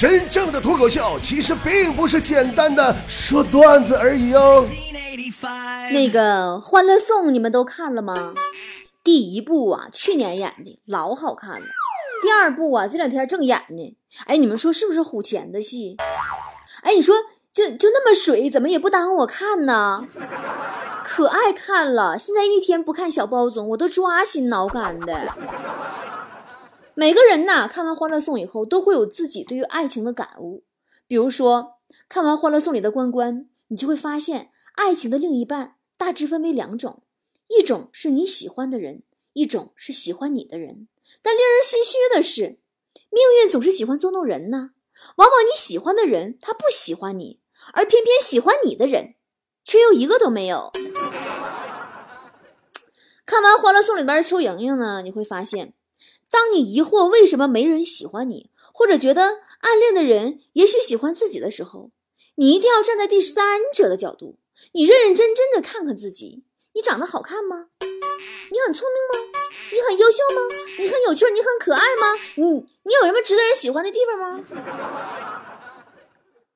[0.00, 4.66] 真正的脱口秀其实并不是简单的说段子而已哦。
[5.92, 8.14] 那个《欢乐颂》你们都看了吗？
[9.04, 11.66] 第一部啊，去年演的老好看了。
[12.22, 13.94] 第二部啊，这两天正演呢。
[14.24, 15.98] 哎，你们说是不是虎钳的戏？
[16.80, 17.14] 哎，你说
[17.52, 20.02] 就就那么水，怎么也不耽误我看呢？
[21.04, 25.28] 可爱看了，现在一天不看小包总，我都抓心挠肝的。
[27.00, 30.64] 每个人呐，看完《欢乐颂》以后，都会有自己对于爱情的感悟。
[31.06, 31.78] 比如说，
[32.10, 37.02] 看完《欢乐颂》里的关关，你就会发现，爱情的另一半大致分为两种：
[37.48, 40.88] 一种是你喜欢的人，一种是喜欢你的人。
[41.22, 42.58] 但令人唏嘘的是，
[43.08, 44.72] 命运总是喜欢捉弄人呢。
[45.16, 47.40] 往往你喜欢的人他不喜欢你，
[47.72, 49.14] 而偏偏喜欢你的人，
[49.64, 50.70] 却又一个都没有。
[53.24, 55.72] 看完《欢乐颂》里边的邱莹莹呢，你会发现。
[56.30, 61.90] 当你疑惑为什么没人喜欢你，或者觉得暗恋的人也许喜欢自己的时候，
[62.36, 64.38] 你一定要站在第三者的角度，
[64.72, 67.66] 你认认真真的看看自己：你长得好看吗？
[68.52, 69.28] 你很聪明吗？
[69.72, 70.42] 你很优秀吗？
[70.78, 71.30] 你很有趣？
[71.30, 72.14] 你很可爱吗？
[72.36, 74.44] 你你有什么值得人喜欢的地方吗？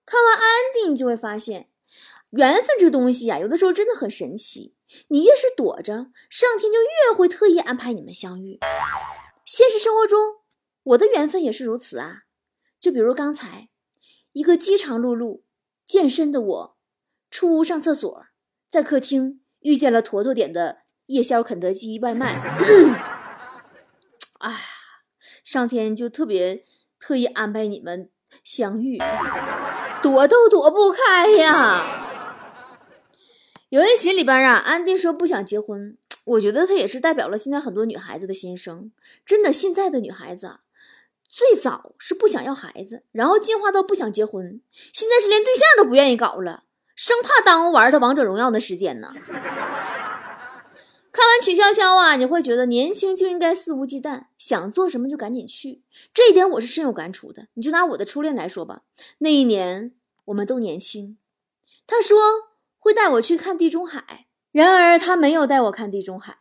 [0.06, 1.68] 看完安迪，你就会发现，
[2.30, 4.74] 缘分这个东西啊，有的时候真的很神奇。
[5.08, 8.60] 你越是躲着，上天就越会特意安排你们相遇。
[9.44, 10.18] 现实生活中，
[10.82, 12.22] 我的缘分也是如此啊。
[12.80, 13.68] 就比如刚才，
[14.32, 15.42] 一个饥肠辘辘、
[15.86, 16.76] 健身的我，
[17.30, 18.26] 出屋上厕所，
[18.70, 22.32] 在客厅遇见了坨坨点的夜宵肯德基外卖。
[24.40, 24.58] 哎呀，
[25.44, 26.64] 上天就特别
[26.98, 28.10] 特意安排你们
[28.42, 28.98] 相遇，
[30.02, 31.82] 躲都躲不开呀。
[33.68, 35.98] 有一集里边啊，安迪说不想结婚。
[36.24, 38.90] 我觉得它也是代表了现在很多女孩子的心声。
[39.26, 40.60] 真的，现在的女孩子啊，
[41.28, 44.60] 最早是不想要孩子，然后进化到不想结婚，
[44.92, 49.10] 现在是连对象都不愿意搞了，生怕耽误玩的王者荣耀的时间呢。
[51.12, 55.82] 看完曲筱绡啊，你会觉得年轻就应该肆无忌惮，想做什么就赶紧去。
[56.12, 57.46] 这一点我是深有感触的。
[57.54, 58.82] 你就拿我的初恋来说吧，
[59.18, 59.92] 那一年
[60.24, 61.18] 我们都年轻，
[61.86, 62.18] 他说
[62.78, 64.26] 会带我去看地中海。
[64.54, 66.36] 然而他没有带我看地中海，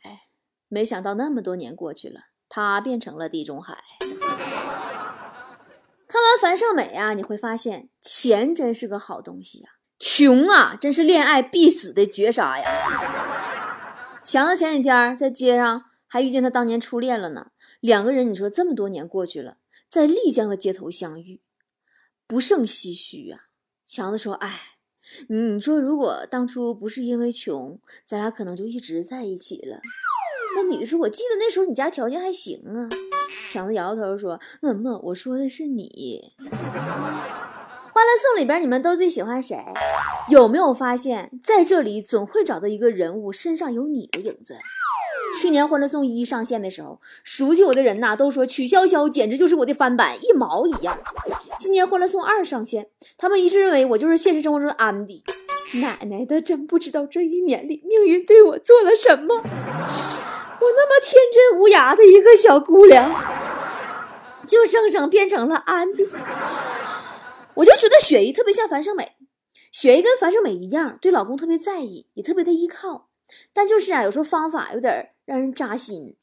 [0.68, 3.84] 没想到那么多年过去了，他变成了地中海。
[6.08, 12.70] 看完樊胜美啊，你会发现钱真是个好东西呀，穷啊真是恋爱必死的绝杀呀。
[14.22, 17.48] 强子前几天在街上还遇见他当年初恋了呢，
[17.80, 19.58] 两个人你说这么多年过去了，
[19.90, 21.42] 在丽江的街头相遇，
[22.28, 23.46] 不胜唏嘘啊。
[23.84, 24.73] 强子说：“哎。”
[25.28, 29.80] 你说，如果当初不是因为穷，咱俩可能就一直在一起了。
[30.56, 32.88] 那你说：“我记得那时候你家条件还行啊。”
[33.52, 36.34] 强子摇摇头说：“嗯么，我说的是你。”
[37.96, 39.58] 《欢乐颂》里边你们都最喜欢谁？
[40.30, 44.58] 有没有发现，在这里总会找到一个人物身上有你的影子？
[45.44, 50.98] 去年《欢乐颂一》上线的时候，熟悉我的人呐都说曲筱绡简直就是我的翻版，一毛一样。
[51.60, 52.88] 今年《欢乐颂二》上线，
[53.18, 55.22] 他们一致认为我就是现实生活中的安迪。
[55.82, 59.36] 奶奶的，真不知道这一年里命运对我做了什么。
[59.36, 63.06] 我那么天真无涯的一个小姑娘，
[64.48, 66.06] 就生生变成了安迪。
[67.56, 69.18] 我就觉得雪姨特别像樊胜美，
[69.74, 73.10] 雪姨跟樊胜美一样，对老公特别在意，也特别的依靠。
[73.52, 76.16] 但就是啊，有时候方法有点让人扎心。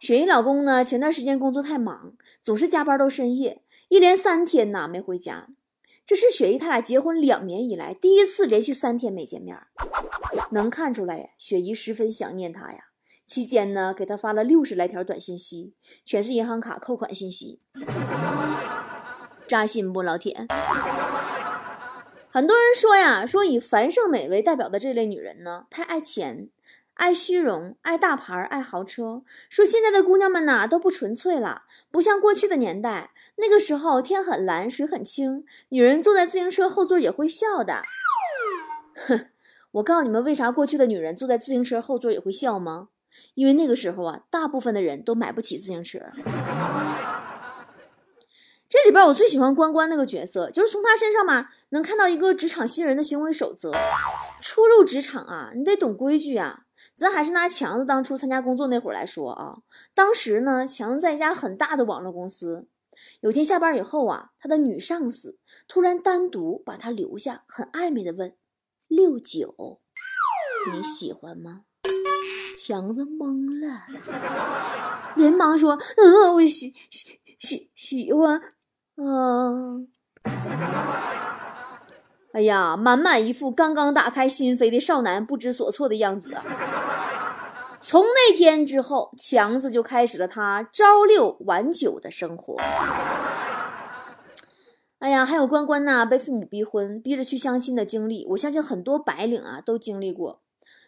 [0.00, 5.48] 雪姨老公呢，前段时间工作太忙，总是加班到深夜，一连三天呐没回家。
[6.04, 9.56] 这是雪姨他俩结婚两年以来第一次连续三天没见面，
[10.50, 12.86] 能看出来呀，雪姨十分想念他呀。
[13.24, 15.74] 期间呢，给他发了六十来条短信息，
[16.04, 17.60] 全是银行卡扣款信息，
[19.46, 20.46] 扎心不，老铁？
[22.28, 26.48] 很多人说呀，说以樊胜美为代表的这类女人呢，太爱钱、
[26.94, 29.22] 爱虚荣、爱大牌、爱豪车。
[29.48, 37.82] 说现在的姑娘们呐都不纯粹了，不像过去的年代，那个时候天很蓝，水很清，女人坐在自行车后座也会笑的。
[38.94, 39.26] 哼，
[39.72, 42.88] 我告诉你们，为啥过去的女人坐在自行车后座也会笑吗？
[43.34, 45.98] 因为那个时候啊，大部分的人都买不起自行车。
[48.68, 53.70] 这里边我最喜欢关关那个角色，就是从他身上嘛，能看到一个职场新人的行为守则。
[54.40, 56.60] 初入职场啊，你得懂规矩啊。
[56.94, 59.58] 咱还是拿强子当初参加工作那会儿来说啊，
[59.94, 62.66] 当时呢，强子在一家很大的网络公司。
[63.20, 68.34] 有天下班以后啊，他的女上司突然单独把他留下，很暧昧的问
[68.86, 69.80] ：“六九，
[70.72, 71.62] 你喜欢吗？”
[72.64, 73.86] 强子懵了，
[75.16, 78.40] 连忙说：“嗯，我喜喜喜喜欢。”
[78.96, 79.88] 嗯。
[82.34, 86.42] 哎呀，满满一副刚刚打开心扉的少男不知所措的样子啊！
[87.92, 92.56] 从那天之后，强子就开始了他朝六晚九的生活。
[94.98, 100.40] 哎呀，还有关关呐，被父母逼婚、逼着去相亲的经历，我相信很多白领啊都经历过。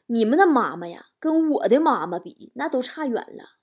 [0.06, 3.58] 你们的妈妈呀，跟我的妈妈比，那都差远了。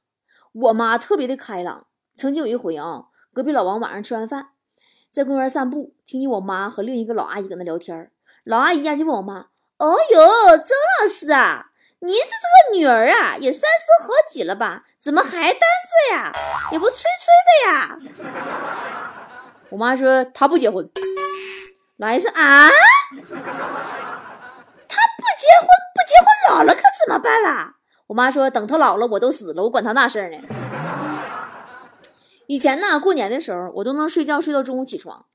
[0.53, 4.49] 我妈特别的开朗，曾经有一回啊，隔壁老王晚上吃完饭。
[5.09, 8.11] 在公园散步，听见我妈和另一个老阿姨搁那聊天
[8.43, 9.47] 老阿姨呀就问我妈
[9.81, 11.70] ：“哦哟，周老师啊，
[12.03, 14.83] 您这是个女儿啊，也三十好几了吧？
[14.99, 16.31] 怎么还单着呀？
[16.71, 17.05] 也不催催
[17.45, 17.95] 的呀？”
[19.69, 20.89] 我妈说：“她不结婚。”
[21.97, 22.73] 老阿姨说：“啊，她
[23.19, 23.21] 不
[25.37, 27.75] 结婚，不结婚老了可怎么办啦？”
[28.07, 30.37] 我妈说：“等她老了，我都死了，我管她那事儿呢。”
[32.47, 35.27] 以前呢，过年的时候，我都能睡觉睡到中午起床。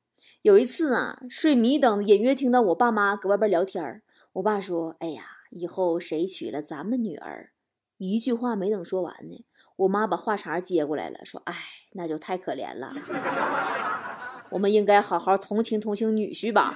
[0.42, 4.02] 有一次啊，睡迷瞪，隐约听到我爸妈搁外边聊天
[4.32, 7.50] 我爸说：“哎呀，以后谁娶了咱们女儿？”
[7.98, 9.44] 一句话没等说完呢，
[9.76, 11.54] 我妈把话茬接过来了，说：“哎，
[11.92, 12.88] 那就太可怜了。
[14.50, 16.74] 我们应该好好同情同情女婿吧。”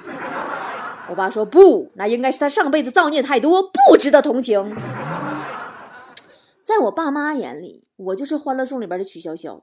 [1.08, 4.62] 我爸说：“不，那应该是他上辈子造孽太多，不值得同情。”
[6.62, 9.60] 在我爸妈眼里，我就是《欢乐颂》里边的曲筱绡。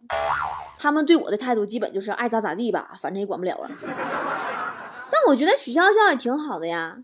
[0.77, 3.69] 他们对我的态度基本就是爱咋咋地吧，反正也管不了了。
[5.09, 6.97] 但我觉得曲筱绡也挺好的呀，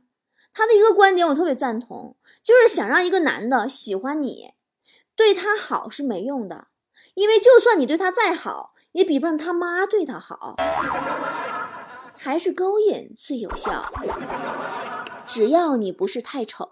[0.54, 4.52] 她的一个观点我特别赞同，就是想让一个男的喜欢你，
[5.16, 6.68] 对他好是没用的，
[7.16, 10.56] 因为就算你对他再好，也比不上他妈对他好，
[12.16, 13.84] 还是勾引最有效，
[15.26, 16.70] 只要你不是太丑。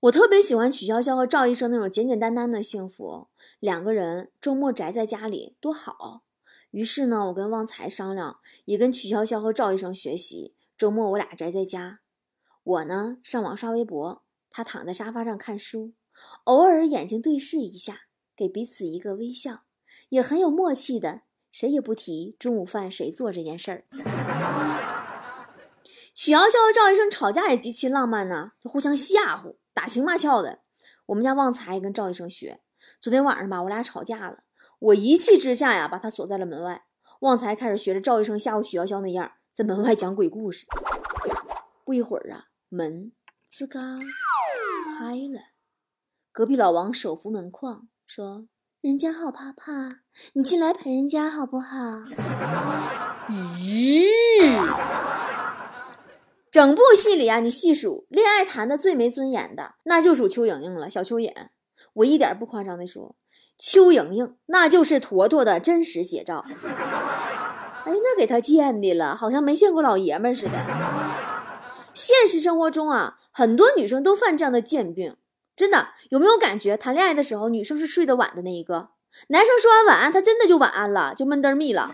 [0.00, 3.28] 我特别喜欢曲筱绡和赵医生那种简简单单的幸福，
[3.60, 6.22] 两个人周末宅在家里多好。
[6.72, 12.00] 于是呢，我跟旺财商量，也跟曲筱绡和赵医生学习，周末我俩宅在家，
[12.64, 15.92] 我呢上网刷微博，他躺在沙发上看书，
[16.42, 18.00] 偶尔眼睛对视一下，
[18.34, 19.60] 给彼此一个微笑，
[20.08, 21.20] 也很有默契的，
[21.52, 23.84] 谁也不提中午饭谁做这件事儿。
[26.12, 29.54] 曲筱绡和赵医生吵架也极其浪漫呢，就互相吓唬。
[29.72, 30.62] 打情骂俏的，
[31.06, 32.60] 我们家旺财跟赵医生学。
[32.98, 34.42] 昨天晚上吧，我俩吵架了，
[34.80, 36.86] 我一气之下呀，把他锁在了门外。
[37.20, 40.64] 旺财开始学着赵医生吓唬许潇潇那样，在门外讲鬼故事。
[41.84, 43.12] 不一会儿啊，门
[43.50, 43.80] 吱嘎
[44.98, 45.40] 开了，
[46.32, 48.46] 隔壁老王手扶门框说
[48.80, 50.00] ：“人家好怕怕，
[50.32, 51.76] 你进来陪人家好不好？”
[53.60, 54.06] 咦。
[56.50, 60.88] 整部戏里啊，你细数恋爱谈的最没尊严的，那就属邱莹莹了。
[60.88, 61.48] 小蚯蚓，
[61.92, 63.16] 我一点不夸张的说，
[63.58, 66.42] 邱莹莹那就是坨坨的真实写照。
[67.84, 70.52] 哎，那给他贱的了，好像没见过老爷们似的。
[71.94, 75.16] 现实生活中啊，很多女生都犯这样的贱病，
[75.56, 76.76] 真的有没有感觉？
[76.76, 78.88] 谈恋爱的时候，女生是睡得晚的那一个，
[79.28, 81.90] 男生说完晚安，他真的就晚安了，就闷得密了。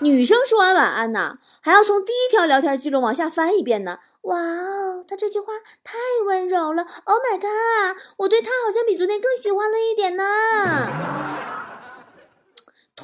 [0.00, 4.00] 女生说完晚安呢，还要从第一条聊天记录往下翻一遍呢。
[4.22, 5.52] 哇哦，他这句话
[5.84, 5.96] 太
[6.26, 6.84] 温柔了。
[7.04, 10.24] Oh my god，我对他好像比昨天更喜欢了一点呢。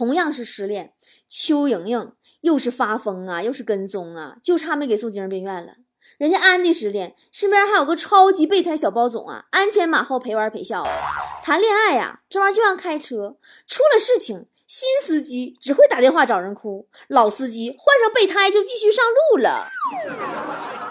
[0.01, 0.95] 同样是失恋，
[1.29, 5.75] 邱莹莹又是发疯啊，又是跟踪啊，就差没给送精神病院了。
[6.17, 10.83] 人家安迪失恋，身边还有个超级备胎小包总啊，鞍前马后陪玩陪笑。
[11.45, 13.37] 谈恋爱呀，这玩意儿就像开车，
[13.67, 14.47] 出了事情。
[14.67, 19.69] 新司机只会打电话找人哭，老司机换上备胎就继续上路了。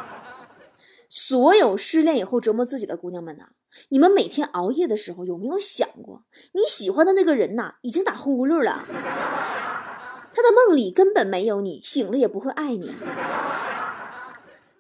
[1.10, 3.46] 所有失恋以后折磨自己的姑娘们呐，
[3.90, 6.24] 你们每天熬夜的时候有没有想过，
[6.54, 8.84] 你喜欢的那个人呐已经打呼噜了，
[10.34, 12.94] 他的梦里根本没有你，醒了也不会爱你。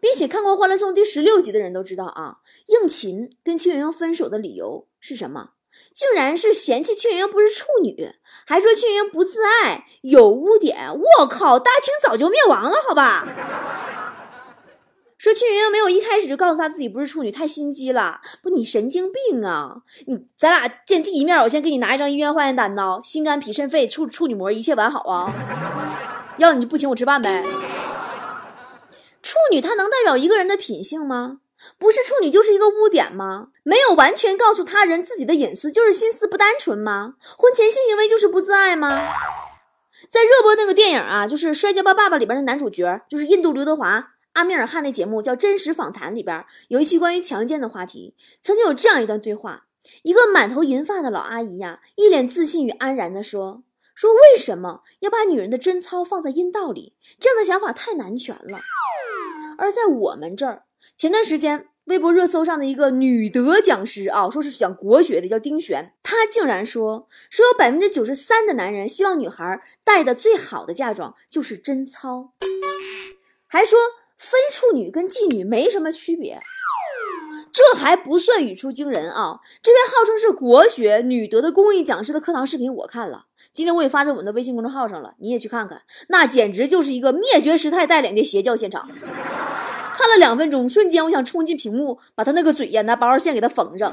[0.01, 5.49] 并且看过《欢乐颂》第十六集的人都知道啊，应勤跟邱莹莹分手的理由是什么？
[5.93, 8.15] 竟然是嫌弃邱莹莹不是处女，
[8.45, 10.77] 还说邱莹莹不自爱，有污点。
[11.19, 13.27] 我靠，大清早就灭亡了，好吧？
[15.19, 18.21] 说邱莹莹没有一开始就告诉他自己不是处女，太心机了。
[18.41, 19.75] 不，你神经病啊！
[20.07, 25.29] 你咱俩见第一面，我先给你拿一张医院化验单呢，心肝脾肾肺处处女膜一切完好啊。
[26.37, 27.43] 要你就不请我吃饭呗。
[29.21, 31.39] 处女她能代表一个人的品性吗？
[31.77, 33.47] 不是处女就是一个污点吗？
[33.63, 37.15] 没有完全告诉他人自己的隐私，就是心思不单纯吗？
[37.37, 38.97] 婚前性行为就是不自爱吗？
[40.09, 49.65] 在热播那个电影啊，就是《摔跤吧，爸爸》里边的男主角，就是印度刘德华、阿米尔汗那节目叫《真实访谈》里边有一期关于强奸的话题，曾经有这样一段对话：
[50.03, 53.63] 一个满头银发的老阿姨呀，一脸自信与安然地说。
[53.95, 56.93] 说为什么要把女人的贞操放在阴道里？
[57.19, 58.57] 这样的想法太男权了。
[59.57, 60.63] 而在我们这儿，
[60.95, 72.31] 前段时间微博热搜上的一个女德讲师啊，说是讲国学的，叫丁璇，她竟然说说有百分之九十三的男人希望女孩带的最好的嫁妆就是贞操，
[73.47, 73.77] 还说
[74.19, 76.41] 非处女跟妓女没什么区别。
[77.51, 79.39] 这还不算语出惊人啊！
[79.63, 88.87] 这位号称是国学女德的公益讲师的课堂视频我看了，今天我也发在我们的微信公众号上了，你也去看看，那简直就是一个灭绝师太带领的邪教现场。
[89.95, 93.91] 看了两分钟，瞬间我想冲进屏幕，把他那个嘴呀拿八号线给他缝上。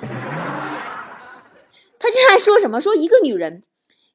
[1.99, 2.81] 他竟然说什么？
[2.81, 3.63] 说一个女人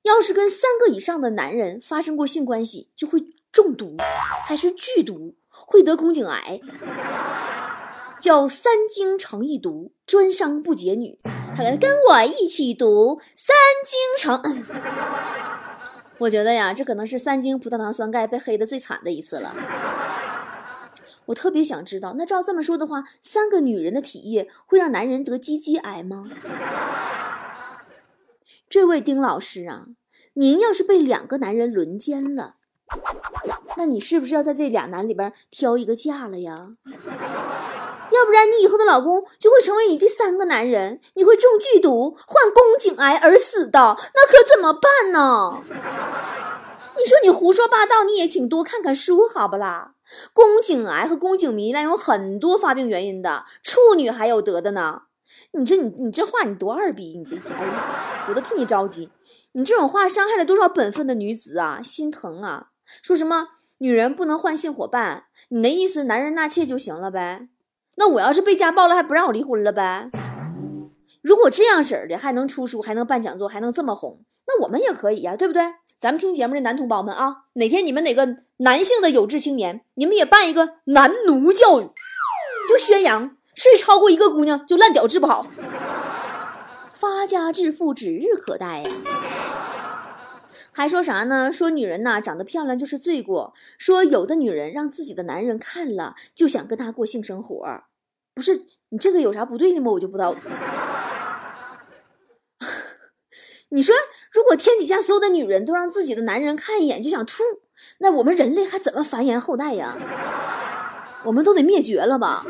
[0.04, 3.98] 要是跟三个以上的男人发生过性关系，就会中毒，
[4.48, 5.34] 还是剧毒，
[5.72, 6.60] 会得宫颈癌。
[8.20, 11.18] 叫三精成一毒，专伤不解女。
[11.58, 14.40] 他跟我一起读三精成。
[16.20, 19.52] 我觉得呀，这可能是三精葡萄糖酸钙被黑的最惨的一次了。
[21.26, 26.30] 我特别想知道，那照这么说的话，三个女人的体液会让男人得鸡鸡癌吗？
[28.70, 29.88] 这位丁老师啊，
[30.34, 32.58] 您要是被两个男人轮奸了，
[33.78, 36.56] 那你是不是要在这俩男里边挑一个嫁了呀？
[38.12, 43.80] 要不然你以后的老公就会成为你第三个男人，你会中剧毒、患宫颈癌而死的，
[44.14, 45.52] 那可怎么办呢？
[46.98, 49.94] 你说你胡说八道，你也请多看看书好不啦？
[50.34, 55.04] 宫颈癌和宫颈糜烂有很多发病原因的，处女还有得的呢。
[55.54, 59.10] 你这你你这话你多二逼，你这哎呀，我都替你着急。
[59.54, 62.71] 你这种话伤害了多少本分的女子啊，心疼啊！
[63.02, 63.48] 说什么
[63.80, 65.24] 女人不能换性伙伴？
[65.50, 67.48] 你的意思男人纳妾就行了呗？
[67.98, 70.10] 那我要是被家暴了，还不让我离婚了呗？
[71.22, 75.62] 如果这样式儿的还能出书，还能办讲座，还能这么红，那我们也可以呀，对不对？
[76.00, 81.92] 咱们听节目的男同胞们啊，哪天你们哪个男性的有志青年，你们也办一个男奴教育，
[82.68, 85.46] 就宣扬睡超过一个姑娘就烂屌治不好，
[86.94, 88.90] 发家致富指日可待呀。
[90.72, 91.52] 还说啥呢？
[91.52, 93.54] 说女人呐长得漂亮就是罪过。
[93.78, 97.84] 说有的女人让自己的男人看了就想跟他过性生活，
[98.34, 99.92] 不是你这个有啥不对的吗？
[99.92, 100.36] 我就不知道。
[103.70, 103.96] 你说
[104.32, 107.44] 如果天底下所有的女人都让自己的男人看一眼就想吐，
[108.00, 109.96] 那我们人类还怎么繁衍后代呀？
[111.24, 112.42] 我们都得灭绝了吧？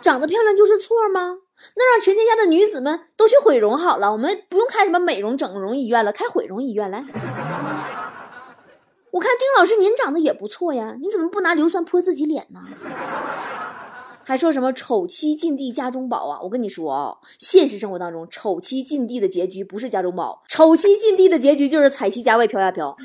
[0.00, 1.38] 长得漂亮就是错吗？
[1.74, 7.04] 那让全天下的女子们都去毁容好了，我们不用开什么美容整容医院了，开毁容医院来。
[9.10, 12.60] 我看丁老师您长得也不错呀，你怎么不拿硫酸泼自己脸呢？
[14.22, 16.38] 还说什么丑妻近地家中宝啊？
[16.42, 22.96] 我跟你说啊，现实生活当中丑妻近地的结局不是家中宝，丑妻近地的结局就是彩旗家外飘呀飘。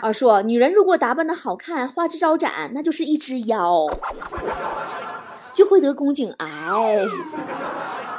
[0.00, 3.86] 啊，说女人如果打扮的好看，花枝招展，那就是一只妖。
[5.60, 6.48] 就会得宫颈癌。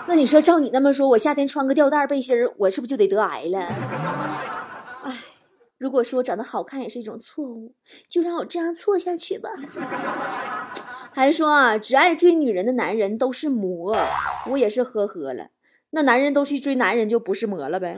[0.08, 3.60] 那你说，照你那么说，我夏天穿个吊带背心儿，我是不是就得得癌了？
[5.06, 5.18] 哎，
[5.80, 7.74] 如果说长得好看也是一种错误，
[8.08, 9.50] 就让我这样错下去吧。
[11.12, 13.98] 还说啊，只爱追女人的男人都是魔，
[14.52, 15.48] 我也是呵呵了。
[15.90, 17.98] 那男人都去追男人就不是魔了呗？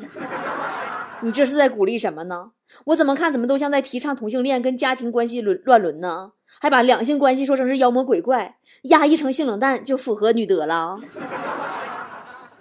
[1.20, 2.52] 你这是在鼓励什么呢？
[2.86, 6.32] 我怎么看怎么都像在提倡同性恋跟家庭关系轮乱伦呢？
[6.60, 10.98] 还把两性关系说成是妖魔鬼怪，压抑成性冷淡就符合女德了。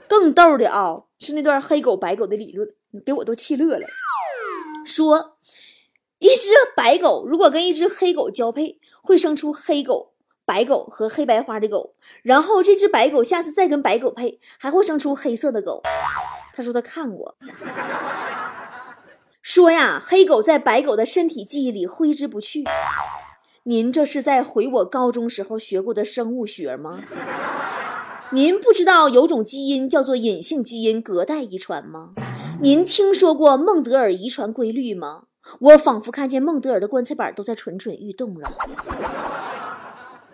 [0.09, 2.69] 更逗的啊，是那段黑狗白狗的理论，
[3.07, 3.87] 给我都气乐了。
[4.85, 5.37] 说
[6.19, 10.13] 一只白狗如果跟一只黑狗交配，会生出黑狗、
[10.45, 11.95] 白狗和黑白花的狗。
[12.23, 15.83] 然后这只白狗下次再跟白狗配，还会生出黑色的狗。
[16.55, 17.35] 他说他看过，
[19.41, 22.65] 说呀，黑狗在白狗的身体记忆里挥之不去。
[23.65, 27.01] 您这是在回我高中时候学过的生物学吗？
[28.33, 32.15] 您不知道有种基因叫做隐性基因隔代遗传吗？
[32.61, 35.27] 您听说过孟德尔遗传规律吗？
[35.61, 38.51] 我仿佛看见孟德尔的棺材板都在蠢蠢欲动了。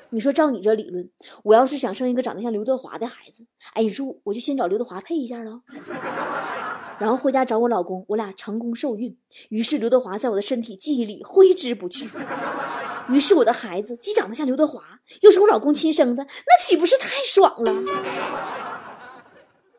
[0.08, 1.10] 你说照你这理论，
[1.42, 3.44] 我要是想生一个长得像刘德华的孩子，
[3.74, 5.60] 哎，你说我就先找刘德华配一下了，
[6.98, 9.14] 然后回家找我老公，我俩成功受孕。
[9.50, 12.08] 于是刘德华在我的身体记忆里挥之不去。
[13.08, 14.82] 于是我的孩子既长得像刘德华，
[15.22, 17.72] 又是我老公亲生的，那岂不是太爽了？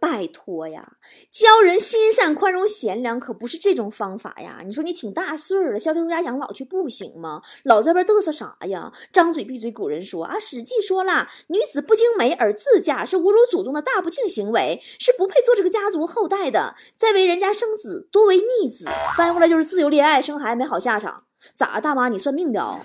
[0.01, 0.93] 拜托呀，
[1.29, 4.61] 教人心善、宽容、贤良，可不是这种方法呀！
[4.65, 7.41] 你说你挺大岁儿了，消停在家养老去不行吗？
[7.65, 8.93] 老在外嘚瑟啥呀？
[9.11, 16.75] 张嘴闭嘴，古人说啊，《史记》说了，女子不经媒而自嫁，是侮辱祖宗的大不敬行为，是不配做这个家族后代的。
[16.97, 18.85] 再为人家生子，多为逆子。
[19.17, 21.25] 翻过来就是自由恋爱，生孩子没好下场。
[21.53, 22.79] 咋，大妈你算命的哦？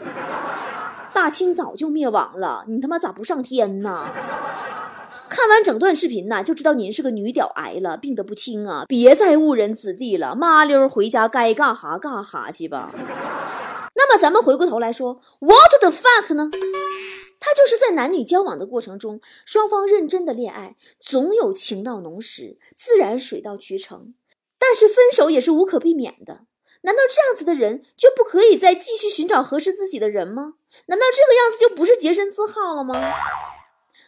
[1.12, 4.04] 大清早就灭亡了，你他妈咋不上天呢？
[5.28, 8.84] 看完整段视频呢，就知道您是个女屌癌了，病得不轻啊！
[8.88, 12.90] 别再误人子弟了，麻溜回家该干哈干哈去吧。
[13.96, 16.50] 那么咱们回过头来说，What the fuck 呢？
[17.40, 24.14] 他就是在男女交往的过程中，双方认真的恋爱，总有情到浓时，自然水到渠成。
[24.58, 26.46] 但是分手也是无可避免的。
[26.84, 30.54] 难道这样子的人就不可以再继续寻找合适自己的人吗？
[30.86, 32.94] 难道这个样子就不是洁身自好了吗？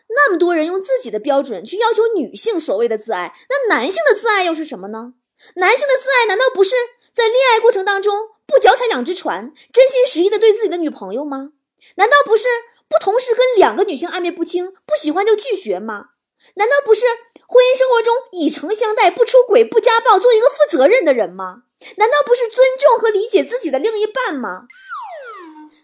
[0.08, 5.14] 那么多人用自己的标准去要求女性所谓的自爱，那男性的自爱又是什么呢？
[5.56, 6.74] 男性的自爱难道不是
[7.12, 11.52] 在恋爱过程当中不脚踩两只船，真心实意的对自己的女朋友吗？
[11.96, 12.46] 难道不是
[12.88, 16.10] 不同时跟两个女性暧昧不清，不喜欢就拒绝吗？
[16.54, 17.06] 难道不是
[17.46, 21.62] 婚姻生活中以诚相待，不出轨，不家暴，做一个负责任的人吗？
[21.96, 24.66] 难道不是尊重和理解自己的另一半吗？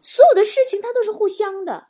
[0.01, 1.89] 所有的事情它都是互相的。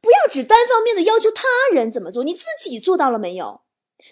[0.00, 3.62] 不要只单方面的要求他人怎么做，你自己做到了没有？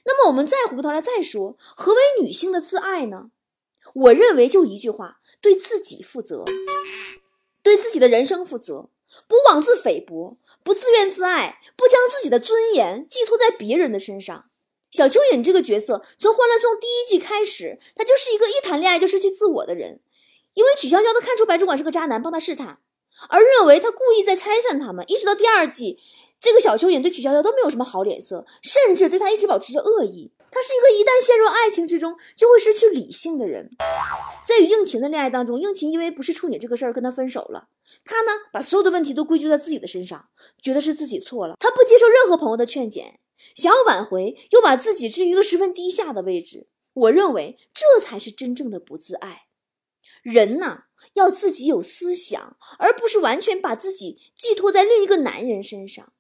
[0.05, 3.31] 那么我们再回过头来再说，何为女性的自爱呢？
[3.93, 6.45] 我认为就一句话：对自己负责，
[7.63, 8.89] 对自己的人生负责，
[9.27, 14.50] 不妄自菲薄，不自怨自艾，不将自己的尊严寄托在别人的身上。
[14.91, 20.01] 小蚯蚓这个角色从《欢乐颂》第一季开始，他就是一个一谈恋爱就失去自我的人，
[20.55, 22.79] 因为曲筱绡都看出白主管是个渣男，帮他试探。
[23.29, 25.99] 而认为他故意在拆散他们，一直到第二季，
[26.41, 30.33] 这个小蚯蚓对曲筱绡都没有什么好脸色，甚至对他一直保持着恶意。
[30.51, 33.71] 他是一个一旦陷入爱情之中就会失去理性的人。
[34.45, 37.69] 在与应勤的恋爱当中，应勤因为不是处女这个事儿跟他分手了，
[38.05, 40.29] 他呢把所有的问题都归咎在自己的身上，
[40.61, 41.55] 觉得是自己错了。
[41.61, 43.21] 他不接受任何朋友的劝解，
[43.55, 46.69] 想要挽回，又把自己置于一个十分低下的位置。
[46.93, 49.45] 我认为这才是真正的不自爱。
[50.23, 56.13] 人呐，要自己有思想，而不是完全把自己寄托在另一个男人身上。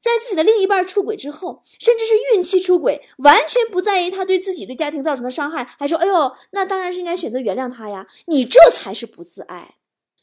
[0.00, 9.76] 在自己的另一半出轨之后，甚至是孕期出轨，完全不在意他对自己、对家庭造成的伤害，还说：“哎呦，那当然是应该选择原谅他呀。”你这才是不自爱。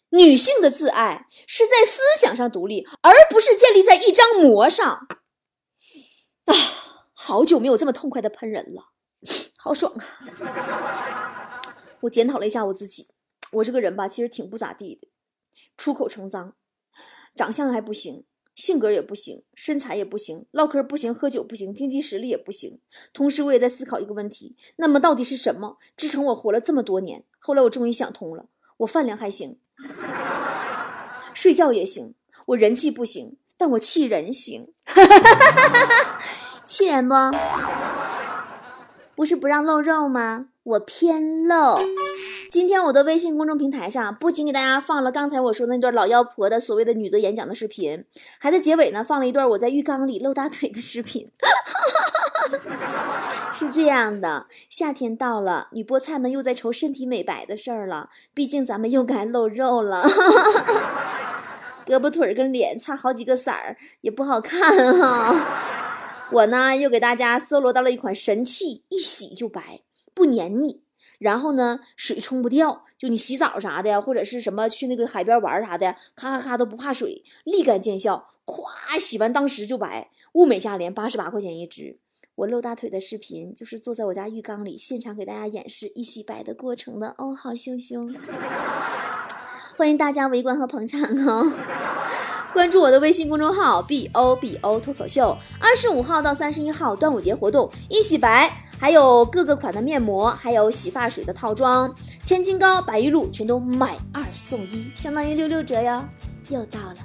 [0.10, 5.08] 女性的自爱是在思想上独立，而不是建立在一张膜上。
[6.46, 6.54] 啊，
[7.14, 8.90] 好久没有这么痛快的喷人了，
[9.58, 11.76] 好爽啊！
[12.02, 13.08] 我检讨了一下我自己。
[13.54, 15.08] 我这个人吧，其实挺不咋地的，
[15.78, 16.56] 出口成脏，
[17.36, 18.26] 长相还不行，
[18.56, 22.82] 性格也不行，身材也不行，唠嗑不行，喝酒不行，经济实力也不行。
[23.14, 27.24] 同时，我也在思考一个问题：那么到底是什么支撑我活了这么多年？
[27.38, 29.60] 后来我终于想通了，我饭量还行，
[31.36, 32.16] 睡觉也行，
[32.48, 36.13] 我人气不行，但我气人行，哈哈哈哈哈哈
[36.74, 37.14] 气人不？
[39.14, 40.48] 不是不让露肉吗？
[40.64, 41.76] 我偏露。
[42.50, 48.04] 今天我的微信公众平台上不仅给大家放了刚才我说的那段老妖婆的所谓的女的演讲的视频，
[48.40, 51.28] 还在结尾呢放了一段我在浴缸里露大腿的视频。
[53.54, 58.10] 是这样的，夏天到了，女菠菜们又在愁身体美白的事儿了。
[58.34, 60.04] 毕竟咱们又该露肉了，
[61.86, 65.36] 胳膊腿跟脸差好几个色儿也不好看哈。
[66.34, 69.82] 我呢又给大家搜罗到了一款神器，一洗就白，
[70.14, 70.82] 不黏腻。
[71.20, 82.00] 然后呢，水冲不掉，就你洗澡啥的，或者是什么去那个海边玩啥的，咔咔咔都不怕水，立竿见效，咵洗完当时就白，物美价廉，八十八块钱一支。
[82.36, 88.08] 我露大腿的视频就是坐在我家浴缸里，现场给大家演示一洗白的过程的哦，好羞羞，
[89.78, 92.03] 欢迎大家围观和捧场哦。
[92.54, 98.56] 关注我的微信公众号 b o b o 脱口秀，二十五号到三十一号端午节活动一洗白。
[98.80, 106.04] 还有各个款的面膜，还有洗发水的套装，千金膏、白玉露全都买二送一，相当于六六折哟！
[106.50, 106.98] 又到了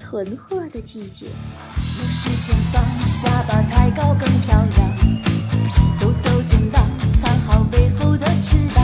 [0.00, 1.26] 囤货的季节。
[2.40, 4.96] 前方，下巴太高更漂亮，
[6.00, 6.82] 抖抖肩膀，
[7.20, 8.82] 藏好背后的翅膀。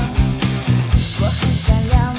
[1.20, 2.14] 我很善良，